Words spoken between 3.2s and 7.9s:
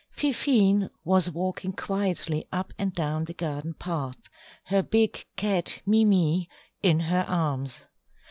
the garden path, her big cat, Mimi, in her arms.